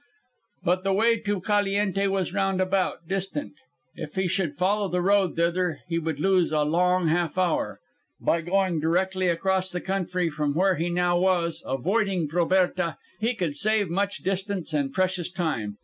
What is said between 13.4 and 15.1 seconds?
save much distance and